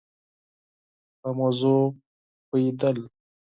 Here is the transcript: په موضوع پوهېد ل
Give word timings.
په 1.19 1.29
موضوع 1.39 1.79
پوهېد 2.47 2.79
ل 2.95 2.97